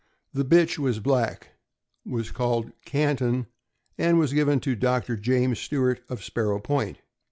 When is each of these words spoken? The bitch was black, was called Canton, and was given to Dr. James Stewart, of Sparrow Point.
The 0.33 0.43
bitch 0.43 0.79
was 0.79 0.99
black, 0.99 1.49
was 2.07 2.31
called 2.31 2.71
Canton, 2.85 3.45
and 3.99 4.17
was 4.17 4.33
given 4.33 4.59
to 4.61 4.73
Dr. 4.73 5.15
James 5.15 5.59
Stewart, 5.59 6.01
of 6.09 6.23
Sparrow 6.23 6.57
Point. 6.59 6.97